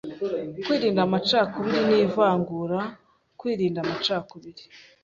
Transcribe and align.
Kwirinda 0.65 1.01
amacakubiri 1.07 1.79
n’ivangura 1.89 2.79
Kwirinda 3.39 3.79
amacakubiri 3.81 4.63